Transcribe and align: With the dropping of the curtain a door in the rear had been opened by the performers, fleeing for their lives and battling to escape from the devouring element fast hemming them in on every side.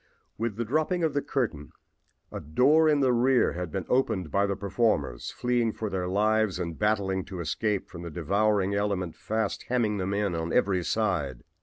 With 0.35 0.55
the 0.55 0.65
dropping 0.65 1.03
of 1.03 1.13
the 1.13 1.21
curtain 1.21 1.73
a 2.31 2.39
door 2.39 2.89
in 2.89 3.01
the 3.01 3.13
rear 3.13 3.51
had 3.53 3.71
been 3.71 3.85
opened 3.87 4.31
by 4.31 4.47
the 4.47 4.55
performers, 4.55 5.29
fleeing 5.29 5.73
for 5.73 5.91
their 5.91 6.07
lives 6.07 6.57
and 6.57 6.75
battling 6.79 7.23
to 7.25 7.39
escape 7.39 7.87
from 7.87 8.01
the 8.01 8.09
devouring 8.09 8.73
element 8.73 9.15
fast 9.15 9.65
hemming 9.69 9.97
them 9.99 10.11
in 10.15 10.33
on 10.33 10.51
every 10.51 10.83
side. 10.83 11.43